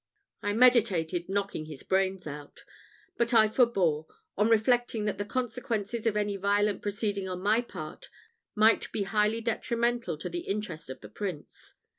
[0.41, 2.63] I meditated knocking his brains out,
[3.17, 8.09] but I forbore, on reflecting that the consequences of any violent proceeding on my part
[8.55, 11.75] might be highly detrimental to the interest of the Prince.